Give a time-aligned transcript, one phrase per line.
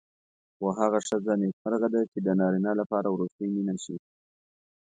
[0.57, 3.95] خو هغه ښځه نېکمرغه ده چې د نارینه لپاره وروستۍ مینه شي.